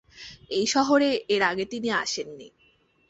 এই 0.49 0.65
শহরে 0.67 1.09
এর 1.29 1.41
আগে 1.41 1.65
তিনি 1.65 1.89
আসেন 2.01 2.27
নি। 2.37 2.47